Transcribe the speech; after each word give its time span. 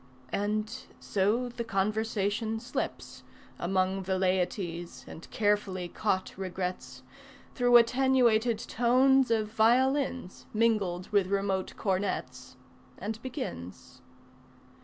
And 0.33 0.67
so 0.99 1.47
the 1.49 1.63
conversation 1.63 2.59
slips 2.59 3.21
Among 3.59 4.03
velleities 4.03 5.05
and 5.07 5.29
carefully 5.29 5.89
caught 5.89 6.35
regrets 6.39 7.03
Through 7.53 7.77
attenuated 7.77 8.57
tones 8.57 9.29
of 9.29 9.49
violins 9.49 10.47
Mingled 10.55 11.09
with 11.11 11.27
remote 11.27 11.75
cornets 11.77 12.57
And 12.97 13.21
begins. 13.21 14.01